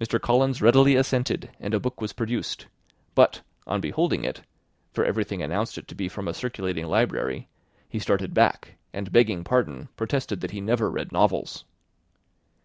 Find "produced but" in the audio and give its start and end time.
2.12-3.40